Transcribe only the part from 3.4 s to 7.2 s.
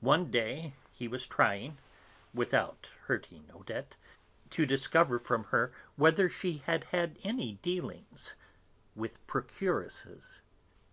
Odette to discover from her whether she had ever had